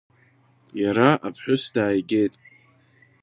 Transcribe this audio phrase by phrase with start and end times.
[0.81, 2.33] Иара аԥҳәыс дааигеит.